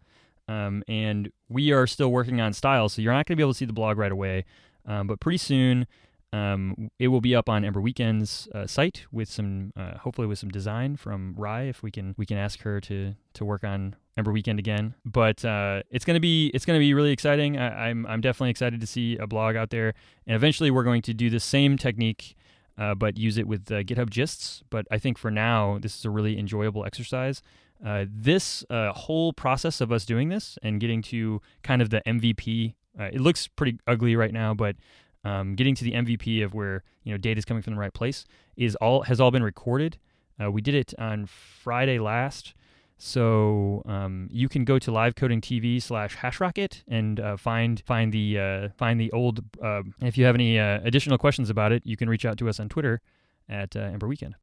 Um, 0.48 0.82
and 0.88 1.30
we 1.48 1.70
are 1.70 1.86
still 1.86 2.10
working 2.10 2.40
on 2.40 2.52
styles, 2.52 2.94
so 2.94 3.02
you're 3.02 3.12
not 3.12 3.26
going 3.26 3.34
to 3.34 3.36
be 3.36 3.44
able 3.44 3.52
to 3.52 3.58
see 3.58 3.64
the 3.64 3.72
blog 3.72 3.96
right 3.96 4.10
away. 4.10 4.44
Um, 4.86 5.06
but 5.06 5.20
pretty 5.20 5.38
soon, 5.38 5.86
um, 6.32 6.90
it 6.98 7.08
will 7.08 7.20
be 7.20 7.34
up 7.34 7.48
on 7.48 7.64
Ember 7.64 7.80
Weekend's 7.80 8.48
uh, 8.54 8.66
site 8.66 9.06
with 9.10 9.30
some, 9.30 9.72
uh, 9.76 9.98
hopefully, 9.98 10.26
with 10.26 10.38
some 10.38 10.50
design 10.50 10.96
from 10.96 11.34
Rye. 11.36 11.62
If 11.62 11.82
we 11.82 11.90
can, 11.90 12.14
we 12.18 12.26
can 12.26 12.36
ask 12.36 12.60
her 12.62 12.80
to 12.82 13.14
to 13.34 13.44
work 13.44 13.64
on 13.64 13.96
Ember 14.16 14.32
Weekend 14.32 14.58
again. 14.58 14.94
But 15.06 15.44
uh, 15.44 15.82
it's 15.90 16.04
gonna 16.04 16.20
be 16.20 16.48
it's 16.48 16.66
gonna 16.66 16.80
be 16.80 16.92
really 16.92 17.12
exciting. 17.12 17.58
I, 17.58 17.88
I'm 17.88 18.04
I'm 18.06 18.20
definitely 18.20 18.50
excited 18.50 18.80
to 18.80 18.86
see 18.86 19.16
a 19.16 19.26
blog 19.26 19.56
out 19.56 19.70
there. 19.70 19.94
And 20.26 20.36
eventually, 20.36 20.70
we're 20.70 20.84
going 20.84 21.02
to 21.02 21.14
do 21.14 21.30
the 21.30 21.40
same 21.40 21.78
technique 21.78 22.36
uh, 22.78 22.94
but 22.94 23.18
use 23.18 23.38
it 23.38 23.48
with 23.48 23.70
uh, 23.72 23.82
GitHub 23.82 24.08
Gists. 24.08 24.62
But 24.70 24.86
I 24.90 24.98
think 24.98 25.18
for 25.18 25.32
now, 25.32 25.78
this 25.80 25.98
is 25.98 26.04
a 26.04 26.10
really 26.10 26.38
enjoyable 26.38 26.84
exercise. 26.84 27.42
Uh, 27.84 28.04
this 28.08 28.64
whole 28.70 29.32
process 29.32 29.80
of 29.80 29.90
us 29.90 30.04
doing 30.04 30.28
this 30.28 30.58
and 30.62 30.80
getting 30.80 31.02
to 31.02 31.40
kind 31.62 31.82
of 31.82 31.90
the 31.90 32.02
MVP, 32.06 32.74
it 32.98 33.20
looks 33.20 33.48
pretty 33.48 33.78
ugly 33.86 34.14
right 34.16 34.32
now, 34.32 34.54
but 34.54 34.76
um, 35.24 35.54
getting 35.54 35.74
to 35.74 35.84
the 35.84 35.92
MVP 35.92 36.44
of 36.44 36.54
where 36.54 36.84
you 37.04 37.12
know 37.12 37.18
data 37.18 37.38
is 37.38 37.44
coming 37.44 37.62
from 37.62 37.74
the 37.74 37.80
right 37.80 37.92
place 37.92 38.24
is 38.56 38.74
all 38.76 39.02
has 39.02 39.20
all 39.20 39.30
been 39.30 39.42
recorded. 39.42 39.98
Uh, 40.42 40.50
we 40.50 40.60
did 40.60 40.74
it 40.74 40.94
on 40.98 41.26
Friday 41.26 41.98
last. 41.98 42.54
So 43.00 43.82
um, 43.86 44.28
you 44.30 44.48
can 44.48 44.64
go 44.64 44.78
to 44.80 44.90
livecoding.tv 44.90 45.80
slash 45.80 46.16
hashrocket 46.16 46.82
and 46.88 47.20
uh, 47.20 47.36
find 47.36 47.80
find 47.86 48.12
the 48.12 48.38
uh, 48.38 48.68
find 48.76 49.00
the 49.00 49.10
old. 49.12 49.44
Uh, 49.62 49.82
if 50.02 50.18
you 50.18 50.24
have 50.24 50.34
any 50.34 50.58
uh, 50.58 50.80
additional 50.82 51.16
questions 51.16 51.48
about 51.48 51.70
it, 51.70 51.86
you 51.86 51.96
can 51.96 52.08
reach 52.08 52.24
out 52.24 52.36
to 52.38 52.48
us 52.48 52.58
on 52.58 52.68
Twitter 52.68 53.00
at 53.48 53.76
uh, 53.76 53.80
Ember 53.80 54.08
Weekend. 54.08 54.34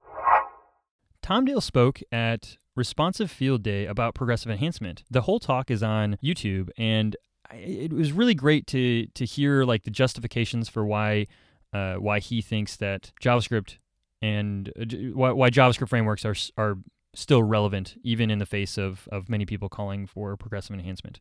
Tom 1.22 1.44
Dale 1.44 1.60
spoke 1.60 2.02
at 2.12 2.58
Responsive 2.76 3.30
Field 3.30 3.62
Day 3.62 3.86
about 3.86 4.16
progressive 4.16 4.50
enhancement. 4.50 5.04
The 5.12 5.22
whole 5.22 5.40
talk 5.40 5.70
is 5.70 5.84
on 5.84 6.18
YouTube, 6.24 6.70
and 6.78 7.18
it 7.54 7.94
was 7.94 8.12
really 8.12 8.36
great 8.36 8.68
to 8.68 9.08
to 9.08 9.26
hear 9.26 9.64
like 9.64 9.84
the 9.84 9.92
justifications 9.92 10.70
for 10.70 10.86
why 10.86 11.28
uh, 11.74 11.96
why 11.96 12.20
he 12.20 12.42
thinks 12.42 12.78
that 12.78 13.12
JavaScript 13.22 13.78
and 14.22 14.72
why, 15.14 15.32
why 15.32 15.50
JavaScript 15.50 15.90
frameworks 15.90 16.26
are 16.26 16.36
are 16.58 16.78
still 17.16 17.42
relevant 17.42 17.96
even 18.04 18.30
in 18.30 18.40
the 18.40 18.46
face 18.46 18.78
of 18.78 19.08
of 19.12 19.30
many 19.30 19.46
people 19.46 19.70
calling 19.70 20.06
for 20.06 20.38
progressive 20.38 20.74
enhancement. 20.74 21.20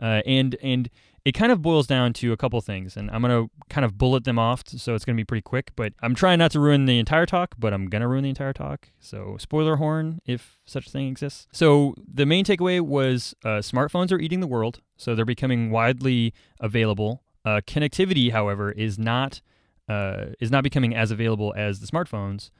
Uh, 0.00 0.22
and 0.26 0.56
and 0.62 0.90
it 1.24 1.32
kind 1.32 1.52
of 1.52 1.60
boils 1.60 1.86
down 1.86 2.12
to 2.14 2.32
a 2.32 2.36
couple 2.36 2.60
things, 2.60 2.96
and 2.96 3.10
I'm 3.10 3.20
gonna 3.20 3.46
kind 3.68 3.84
of 3.84 3.98
bullet 3.98 4.24
them 4.24 4.38
off, 4.38 4.62
so 4.66 4.94
it's 4.94 5.04
gonna 5.04 5.16
be 5.16 5.24
pretty 5.24 5.42
quick. 5.42 5.72
But 5.76 5.92
I'm 6.00 6.14
trying 6.14 6.38
not 6.38 6.52
to 6.52 6.60
ruin 6.60 6.86
the 6.86 6.98
entire 6.98 7.26
talk, 7.26 7.54
but 7.58 7.72
I'm 7.72 7.86
gonna 7.86 8.08
ruin 8.08 8.22
the 8.22 8.28
entire 8.30 8.52
talk. 8.52 8.88
So 9.00 9.36
spoiler 9.38 9.76
horn, 9.76 10.20
if 10.26 10.58
such 10.64 10.86
a 10.86 10.90
thing 10.90 11.08
exists. 11.08 11.46
So 11.52 11.94
the 12.12 12.26
main 12.26 12.44
takeaway 12.44 12.80
was 12.80 13.34
uh, 13.44 13.58
smartphones 13.58 14.12
are 14.12 14.18
eating 14.18 14.40
the 14.40 14.46
world, 14.46 14.80
so 14.96 15.14
they're 15.14 15.24
becoming 15.24 15.70
widely 15.70 16.32
available. 16.60 17.22
Uh, 17.44 17.60
connectivity, 17.66 18.30
however, 18.32 18.70
is 18.72 18.98
not 18.98 19.40
uh, 19.88 20.26
is 20.40 20.50
not 20.50 20.62
becoming 20.62 20.94
as 20.94 21.10
available 21.10 21.52
as 21.56 21.80
the 21.80 21.86
smartphones 21.86 22.50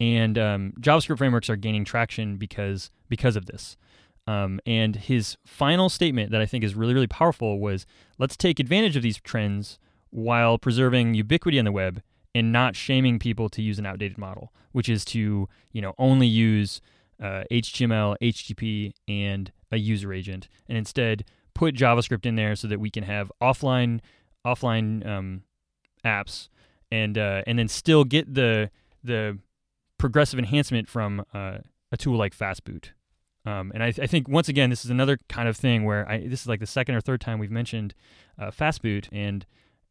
and 0.00 0.38
um, 0.38 0.72
JavaScript 0.80 1.18
frameworks 1.18 1.48
are 1.48 1.56
gaining 1.56 1.84
traction 1.84 2.36
because 2.36 2.90
because 3.08 3.36
of 3.36 3.46
this. 3.46 3.76
Um, 4.26 4.58
and 4.64 4.96
his 4.96 5.36
final 5.44 5.90
statement 5.90 6.30
that 6.30 6.40
I 6.40 6.46
think 6.46 6.64
is 6.64 6.74
really 6.74 6.94
really 6.94 7.06
powerful 7.06 7.60
was, 7.60 7.86
"Let's 8.18 8.36
take 8.36 8.58
advantage 8.58 8.96
of 8.96 9.02
these 9.02 9.20
trends 9.20 9.78
while 10.10 10.58
preserving 10.58 11.14
ubiquity 11.14 11.58
on 11.58 11.64
the 11.64 11.72
web 11.72 12.02
and 12.34 12.52
not 12.52 12.74
shaming 12.76 13.18
people 13.18 13.48
to 13.48 13.62
use 13.62 13.78
an 13.78 13.86
outdated 13.86 14.18
model, 14.18 14.52
which 14.72 14.88
is 14.88 15.04
to 15.06 15.48
you 15.72 15.82
know 15.82 15.94
only 15.98 16.26
use 16.26 16.80
uh, 17.22 17.44
HTML, 17.50 18.16
HTTP, 18.20 18.92
and 19.06 19.52
a 19.70 19.76
user 19.76 20.12
agent, 20.12 20.48
and 20.68 20.76
instead 20.76 21.24
put 21.54 21.74
JavaScript 21.74 22.26
in 22.26 22.34
there 22.34 22.56
so 22.56 22.66
that 22.66 22.80
we 22.80 22.90
can 22.90 23.04
have 23.04 23.30
offline 23.40 24.00
offline 24.44 25.06
um, 25.06 25.42
apps 26.04 26.48
and 26.90 27.16
uh, 27.16 27.42
and 27.46 27.58
then 27.58 27.68
still 27.68 28.04
get 28.04 28.34
the 28.34 28.70
the 29.02 29.38
progressive 30.04 30.38
enhancement 30.38 30.86
from 30.86 31.24
uh, 31.32 31.56
a 31.90 31.96
tool 31.96 32.18
like 32.18 32.36
Fastboot. 32.36 32.88
Um, 33.46 33.72
and 33.72 33.82
I, 33.82 33.86
I, 33.86 34.06
think 34.06 34.28
once 34.28 34.50
again, 34.50 34.68
this 34.68 34.84
is 34.84 34.90
another 34.90 35.18
kind 35.30 35.48
of 35.48 35.56
thing 35.56 35.84
where 35.84 36.06
I, 36.06 36.26
this 36.28 36.42
is 36.42 36.46
like 36.46 36.60
the 36.60 36.66
second 36.66 36.94
or 36.94 37.00
third 37.00 37.22
time 37.22 37.38
we've 37.38 37.50
mentioned 37.50 37.94
uh, 38.38 38.50
Fastboot, 38.50 39.08
and 39.12 39.46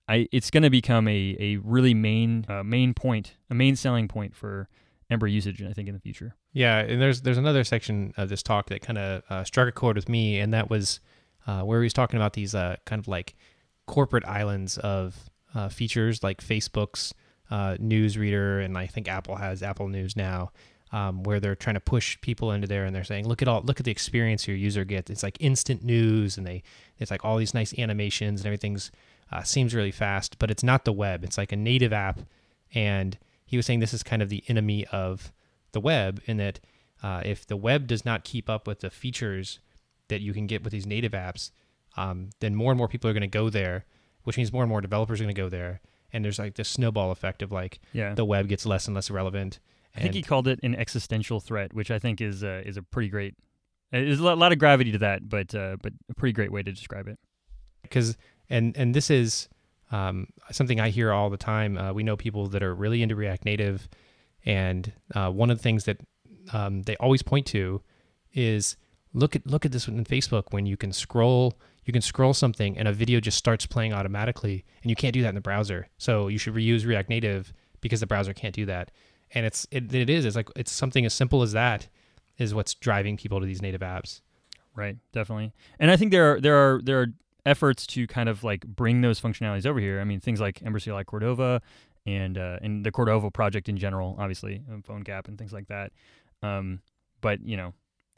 I 0.07 0.27
it's 0.31 0.51
going 0.51 0.61
to 0.61 0.69
become 0.69 1.07
a 1.07 1.35
a 1.39 1.57
really 1.57 1.95
main 1.95 2.45
uh, 2.47 2.61
main 2.61 2.93
point, 2.93 3.37
a 3.49 3.55
main 3.55 3.75
selling 3.75 4.07
point 4.07 4.35
for 4.35 4.69
Ember 5.09 5.25
usage, 5.25 5.63
I 5.63 5.73
think 5.73 5.87
in 5.87 5.95
the 5.95 5.99
future. 5.99 6.35
Yeah, 6.51 6.77
and 6.77 7.01
there's 7.01 7.21
there's 7.21 7.39
another 7.39 7.63
section 7.63 8.13
of 8.15 8.29
this 8.29 8.43
talk 8.43 8.69
that 8.69 8.83
kind 8.83 8.99
of 8.99 9.23
uh, 9.31 9.43
struck 9.43 9.67
a 9.67 9.71
chord 9.71 9.95
with 9.95 10.09
me, 10.09 10.37
and 10.39 10.53
that 10.53 10.69
was 10.69 10.99
uh, 11.47 11.61
where 11.61 11.81
he 11.81 11.85
was 11.85 11.93
talking 11.93 12.17
about 12.17 12.33
these 12.33 12.53
uh, 12.53 12.75
kind 12.85 12.99
of 12.99 13.07
like 13.07 13.33
corporate 13.87 14.25
islands 14.25 14.77
of 14.77 15.31
uh, 15.55 15.69
features 15.69 16.21
like 16.21 16.39
Facebook's 16.39 17.15
uh, 17.53 17.77
news 17.79 18.17
reader, 18.17 18.59
and 18.59 18.75
I 18.75 18.87
think 18.87 19.07
Apple 19.07 19.35
has 19.35 19.61
Apple 19.61 19.87
News 19.87 20.15
now, 20.15 20.51
um, 20.91 21.21
where 21.21 21.39
they're 21.39 21.55
trying 21.55 21.75
to 21.75 21.79
push 21.79 22.19
people 22.19 22.51
into 22.51 22.67
there, 22.67 22.83
and 22.83 22.95
they're 22.95 23.03
saying, 23.03 23.27
look 23.27 23.43
at 23.43 23.47
all, 23.47 23.61
look 23.61 23.79
at 23.79 23.85
the 23.85 23.91
experience 23.91 24.47
your 24.47 24.57
user 24.57 24.83
gets. 24.83 25.11
It's 25.11 25.21
like 25.21 25.37
instant 25.39 25.83
news, 25.83 26.35
and 26.35 26.47
they, 26.47 26.63
it's 26.97 27.11
like 27.11 27.23
all 27.23 27.37
these 27.37 27.53
nice 27.53 27.77
animations, 27.77 28.41
and 28.41 28.47
everything's 28.47 28.89
uh, 29.31 29.43
seems 29.43 29.75
really 29.75 29.91
fast, 29.91 30.39
but 30.39 30.49
it's 30.49 30.63
not 30.63 30.83
the 30.83 30.91
web. 30.91 31.23
It's 31.23 31.37
like 31.37 31.51
a 31.51 31.55
native 31.55 31.93
app, 31.93 32.21
and 32.73 33.19
he 33.45 33.55
was 33.55 33.67
saying 33.67 33.81
this 33.81 33.93
is 33.93 34.01
kind 34.01 34.23
of 34.23 34.29
the 34.29 34.43
enemy 34.47 34.87
of 34.91 35.31
the 35.73 35.79
web, 35.79 36.23
in 36.25 36.37
that 36.37 36.59
uh, 37.03 37.21
if 37.23 37.45
the 37.45 37.57
web 37.57 37.85
does 37.85 38.03
not 38.03 38.23
keep 38.23 38.49
up 38.49 38.65
with 38.65 38.79
the 38.79 38.89
features 38.89 39.59
that 40.07 40.21
you 40.21 40.33
can 40.33 40.47
get 40.47 40.63
with 40.63 40.73
these 40.73 40.87
native 40.87 41.11
apps, 41.11 41.51
um, 41.97 42.31
then 42.39 42.55
more 42.55 42.71
and 42.71 42.79
more 42.79 42.87
people 42.87 43.11
are 43.11 43.13
going 43.13 43.21
to 43.21 43.27
go 43.27 43.51
there, 43.51 43.85
which 44.23 44.37
means 44.37 44.51
more 44.51 44.63
and 44.63 44.69
more 44.71 44.81
developers 44.81 45.21
are 45.21 45.23
going 45.23 45.35
to 45.35 45.39
go 45.39 45.49
there. 45.49 45.81
And 46.13 46.23
there's 46.23 46.37
like 46.39 46.53
this 46.55 46.69
snowball 46.69 47.11
effect 47.11 47.41
of 47.41 47.51
like 47.51 47.79
Yeah. 47.91 48.13
the 48.13 48.23
web 48.25 48.47
gets 48.47 48.65
less 48.65 48.85
and 48.87 48.93
less 48.95 49.09
relevant. 49.11 49.59
I 49.95 49.99
think 50.01 50.13
he 50.13 50.21
called 50.23 50.47
it 50.47 50.59
an 50.63 50.73
existential 50.75 51.39
threat, 51.39 51.73
which 51.73 51.91
I 51.91 51.99
think 51.99 52.21
is 52.21 52.43
uh, 52.43 52.61
is 52.65 52.77
a 52.77 52.81
pretty 52.83 53.09
great. 53.09 53.35
There's 53.91 54.19
a 54.19 54.23
lot 54.23 54.37
lot 54.37 54.51
of 54.51 54.57
gravity 54.59 54.91
to 54.93 54.97
that, 54.99 55.27
but 55.29 55.53
uh, 55.53 55.77
but 55.81 55.93
a 56.09 56.13
pretty 56.15 56.33
great 56.33 56.51
way 56.51 56.63
to 56.63 56.71
describe 56.71 57.07
it. 57.07 57.19
because 57.83 58.17
and 58.49 58.75
and 58.77 58.93
this 58.95 59.09
is 59.11 59.49
um, 59.91 60.27
something 60.51 60.79
I 60.79 60.89
hear 60.89 61.11
all 61.11 61.29
the 61.29 61.37
time. 61.37 61.77
Uh, 61.77 61.93
we 61.93 62.01
know 62.03 62.15
people 62.17 62.47
that 62.47 62.63
are 62.63 62.73
really 62.73 63.03
into 63.03 63.15
React 63.15 63.45
Native, 63.45 63.87
and 64.45 64.91
uh, 65.13 65.29
one 65.29 65.49
of 65.51 65.57
the 65.57 65.63
things 65.63 65.85
that 65.85 65.97
um, 66.51 66.81
they 66.83 66.95
always 66.97 67.21
point 67.21 67.45
to 67.47 67.81
is 68.33 68.75
look 69.13 69.35
at 69.35 69.45
look 69.45 69.63
at 69.65 69.71
this 69.71 69.87
in 69.87 70.03
Facebook 70.05 70.45
when 70.51 70.65
you 70.65 70.75
can 70.75 70.91
scroll 70.91 71.53
you 71.85 71.93
can 71.93 72.01
scroll 72.01 72.33
something 72.33 72.77
and 72.77 72.87
a 72.87 72.93
video 72.93 73.19
just 73.19 73.37
starts 73.37 73.65
playing 73.65 73.93
automatically, 73.93 74.63
and 74.81 74.89
you 74.89 74.95
can't 74.95 75.13
do 75.13 75.21
that 75.21 75.29
in 75.29 75.35
the 75.35 75.41
browser. 75.41 75.87
So 75.97 76.27
you 76.27 76.37
should 76.37 76.53
reuse 76.53 76.85
React 76.85 77.09
Native 77.09 77.53
because 77.81 77.99
the 77.99 78.07
browser 78.07 78.33
can't 78.33 78.55
do 78.55 78.65
that. 78.65 78.91
And 79.31 79.45
it's 79.45 79.67
it, 79.71 79.93
it 79.93 80.09
is 80.09 80.25
it's 80.25 80.35
like 80.35 80.49
it's 80.55 80.71
something 80.71 81.05
as 81.05 81.13
simple 81.13 81.41
as 81.41 81.53
that 81.53 81.87
is 82.37 82.53
what's 82.53 82.73
driving 82.73 83.17
people 83.17 83.39
to 83.39 83.45
these 83.45 83.61
native 83.61 83.81
apps. 83.81 84.21
Right, 84.75 84.97
definitely. 85.11 85.53
And 85.79 85.91
I 85.91 85.97
think 85.97 86.11
there 86.11 86.33
are 86.33 86.41
there 86.41 86.55
are 86.55 86.81
there 86.83 87.01
are 87.01 87.07
efforts 87.45 87.85
to 87.87 88.07
kind 88.07 88.29
of 88.29 88.43
like 88.43 88.65
bring 88.65 89.01
those 89.01 89.19
functionalities 89.19 89.65
over 89.65 89.79
here. 89.79 89.99
I 89.99 90.03
mean, 90.03 90.19
things 90.19 90.39
like 90.39 90.61
Ember 90.63 90.79
CLI 90.79 91.03
Cordova 91.03 91.61
and 92.05 92.37
uh, 92.37 92.59
and 92.61 92.85
the 92.85 92.91
Cordova 92.91 93.29
project 93.31 93.69
in 93.69 93.77
general, 93.77 94.15
obviously, 94.19 94.63
and 94.69 94.83
PhoneGap 94.83 95.27
and 95.27 95.37
things 95.37 95.53
like 95.53 95.67
that. 95.67 95.91
Um, 96.41 96.79
but 97.21 97.41
you 97.45 97.57
know, 97.57 97.73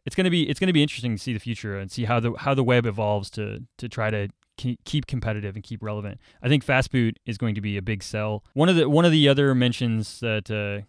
it's 0.05 0.15
gonna 0.15 0.29
be 0.29 0.50
it's 0.50 0.59
gonna 0.59 0.74
be 0.74 0.83
interesting 0.83 1.15
to 1.15 1.21
see 1.21 1.33
the 1.33 1.39
future 1.39 1.77
and 1.77 1.91
see 1.91 2.05
how 2.05 2.19
the 2.19 2.33
how 2.38 2.53
the 2.53 2.63
web 2.63 2.85
evolves 2.85 3.29
to 3.31 3.63
to 3.77 3.89
try 3.89 4.09
to 4.09 4.29
keep 4.57 5.07
competitive 5.07 5.55
and 5.55 5.63
keep 5.63 5.83
relevant. 5.83 6.19
I 6.41 6.47
think 6.47 6.65
Fastboot 6.65 7.17
is 7.25 7.38
going 7.38 7.55
to 7.55 7.62
be 7.62 7.77
a 7.77 7.81
big 7.81 8.03
sell. 8.03 8.43
One 8.53 8.69
of 8.69 8.75
the 8.75 8.89
one 8.89 9.05
of 9.05 9.12
the 9.12 9.27
other 9.27 9.53
mentions 9.53 10.19
that 10.21 10.50
uh, 10.50 10.85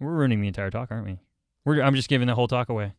we're 0.00 0.12
ruining 0.12 0.40
the 0.40 0.48
entire 0.48 0.70
talk, 0.70 0.90
aren't 0.90 1.06
we? 1.06 1.18
We're, 1.64 1.82
I'm 1.82 1.94
just 1.94 2.08
giving 2.08 2.26
the 2.26 2.34
whole 2.34 2.48
talk 2.48 2.68
away. 2.68 2.92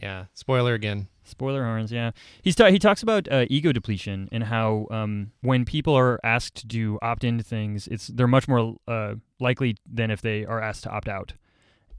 Yeah, 0.00 0.26
spoiler 0.34 0.74
again. 0.74 1.08
Spoiler 1.24 1.64
horns, 1.64 1.92
yeah. 1.92 2.10
He's 2.42 2.56
ta- 2.56 2.70
he 2.70 2.78
talks 2.78 3.02
about 3.02 3.30
uh, 3.30 3.44
ego 3.48 3.72
depletion 3.72 4.28
and 4.32 4.44
how 4.44 4.86
um, 4.90 5.32
when 5.42 5.64
people 5.64 5.94
are 5.94 6.18
asked 6.24 6.56
to 6.56 6.66
do 6.66 6.98
opt 7.02 7.22
into 7.22 7.44
things, 7.44 7.86
it's 7.86 8.08
they're 8.08 8.26
much 8.26 8.48
more 8.48 8.76
uh, 8.88 9.14
likely 9.38 9.76
than 9.86 10.10
if 10.10 10.22
they 10.22 10.44
are 10.44 10.60
asked 10.60 10.84
to 10.84 10.90
opt 10.90 11.08
out. 11.08 11.34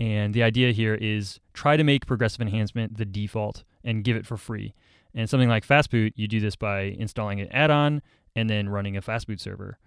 And 0.01 0.33
the 0.33 0.41
idea 0.41 0.71
here 0.71 0.95
is 0.95 1.39
try 1.53 1.77
to 1.77 1.83
make 1.83 2.07
progressive 2.07 2.41
enhancement 2.41 2.97
the 2.97 3.05
default 3.05 3.63
and 3.83 4.03
give 4.03 4.17
it 4.17 4.25
for 4.25 4.35
free. 4.35 4.73
And 5.13 5.29
something 5.29 5.47
like 5.47 5.63
Fastboot, 5.63 6.13
you 6.15 6.27
do 6.27 6.39
this 6.39 6.55
by 6.55 6.81
installing 6.81 7.39
an 7.39 7.49
add-on 7.51 8.01
and 8.35 8.49
then 8.49 8.67
running 8.67 8.97
a 8.97 9.01
Fastboot 9.03 9.39
server. 9.39 9.77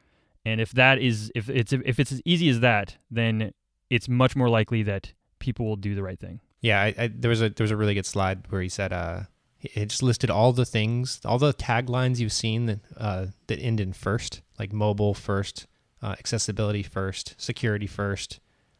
And 0.45 0.61
if 0.61 0.71
that 0.73 1.01
is 1.01 1.33
if 1.35 1.51
it's 1.51 1.73
if 1.73 1.99
it's 1.99 2.13
as 2.13 2.23
easy 2.25 2.49
as 2.49 2.61
that, 2.61 2.97
then 3.11 3.53
it's 3.91 4.09
much 4.09 4.37
more 4.37 4.49
likely 4.49 4.85
that 4.85 5.13
people 5.41 5.67
will 5.67 5.75
do 5.75 5.97
the 5.97 6.03
right 6.05 6.21
thing. 6.21 6.39
Yeah, 6.61 6.81
I, 6.81 6.95
I, 6.97 7.11
there 7.13 7.31
was 7.31 7.43
a 7.43 7.49
there 7.49 7.65
was 7.65 7.73
a 7.73 7.77
really 7.77 7.95
good 7.95 8.07
slide 8.07 8.45
where 8.51 8.63
he 8.63 8.69
said 8.69 8.93
uh, 8.93 9.23
it 9.63 9.87
just 9.87 10.03
listed 10.05 10.31
all 10.31 10.53
the 10.53 10.65
things, 10.65 11.21
all 11.25 11.39
the 11.41 11.53
taglines 11.53 12.21
you've 12.21 12.33
seen 12.33 12.67
that 12.67 12.81
uh, 12.97 13.27
that 13.49 13.59
end 13.59 13.81
in 13.81 13.93
first, 13.93 14.43
like 14.61 14.73
mobile 14.73 15.15
first, 15.15 15.67
uh, 16.03 16.15
accessibility 16.21 16.85
first, 16.85 17.35
security 17.37 17.89
first, 17.89 18.39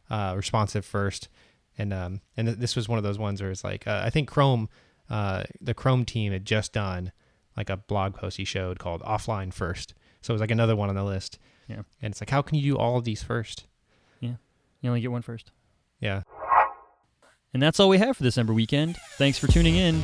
uh, 0.09 0.33
responsive 0.35 0.85
first, 0.85 1.29
and 1.77 1.93
um, 1.93 2.21
and 2.37 2.47
th- 2.47 2.57
this 2.59 2.75
was 2.75 2.87
one 2.87 2.97
of 2.97 3.03
those 3.03 3.17
ones 3.19 3.41
where 3.41 3.51
it's 3.51 3.63
like 3.63 3.87
uh, 3.87 4.01
I 4.03 4.09
think 4.09 4.29
Chrome, 4.29 4.69
uh, 5.09 5.43
the 5.61 5.73
Chrome 5.73 6.05
team 6.05 6.31
had 6.31 6.45
just 6.45 6.73
done 6.73 7.11
like 7.57 7.69
a 7.69 7.77
blog 7.77 8.13
post 8.15 8.37
he 8.37 8.45
showed 8.45 8.79
called 8.79 9.01
offline 9.01 9.53
first, 9.53 9.93
so 10.21 10.31
it 10.31 10.35
was 10.35 10.41
like 10.41 10.51
another 10.51 10.75
one 10.75 10.89
on 10.89 10.95
the 10.95 11.03
list. 11.03 11.39
Yeah. 11.67 11.81
and 11.99 12.11
it's 12.11 12.21
like 12.21 12.29
how 12.29 12.43
can 12.43 12.59
you 12.59 12.73
do 12.73 12.77
all 12.77 12.97
of 12.97 13.05
these 13.05 13.23
first? 13.23 13.65
Yeah. 14.19 14.35
You 14.81 14.89
only 14.91 15.01
get 15.01 15.11
one 15.11 15.23
first. 15.23 15.51
Yeah. 15.99 16.21
And 17.55 17.63
that's 17.63 17.79
all 17.79 17.89
we 17.89 17.97
have 17.97 18.17
for 18.17 18.23
this 18.23 18.37
Ember 18.37 18.53
weekend. 18.53 18.97
Thanks 19.17 19.37
for 19.39 19.47
tuning 19.47 19.75
in. 19.75 20.03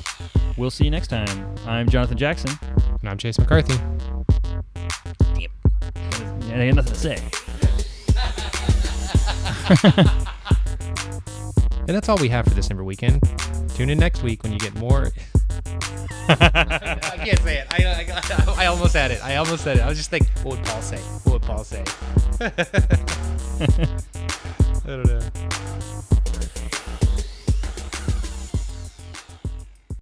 We'll 0.58 0.72
see 0.72 0.86
you 0.86 0.90
next 0.90 1.10
time. 1.10 1.54
I'm 1.68 1.90
Jonathan 1.90 2.18
Jackson. 2.18 2.52
And 3.02 3.10
I'm 3.10 3.18
Chase 3.18 3.38
McCarthy. 3.38 3.76
I 6.54 6.68
got 6.68 6.76
nothing 6.76 6.94
to 6.94 6.96
say. 6.96 7.18
And 11.88 11.98
that's 11.98 12.08
all 12.08 12.18
we 12.18 12.30
have 12.30 12.46
for 12.46 12.54
December 12.54 12.84
weekend. 12.84 13.22
Tune 13.76 13.90
in 13.90 13.98
next 13.98 14.22
week 14.24 14.44
when 14.44 14.54
you 14.54 14.60
get 14.60 14.74
more. 14.76 15.12
I 16.30 17.20
can't 17.26 17.40
say 17.40 17.58
it. 17.58 17.68
I, 17.70 17.84
I, 17.86 18.64
I 18.64 18.66
almost 18.68 18.94
had 18.94 19.12
it. 19.12 19.22
I 19.22 19.36
almost 19.38 19.64
said 19.64 19.78
it. 19.78 19.82
I 19.82 19.90
was 19.90 19.98
just 19.98 20.10
thinking, 20.10 20.32
what 20.44 20.58
would 20.58 20.66
Paul 20.66 20.82
say? 20.82 21.00
What 21.00 21.34
would 21.34 21.42
Paul 21.42 21.64
say? 21.64 21.84
I 24.86 24.88
don't 24.88 25.06
know. 25.06 25.20